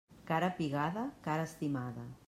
[0.29, 2.11] Cara pigada, cara estimada.